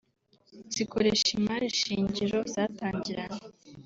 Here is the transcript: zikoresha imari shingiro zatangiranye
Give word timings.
zikoresha 0.73 1.27
imari 1.37 1.67
shingiro 1.79 2.37
zatangiranye 2.53 3.41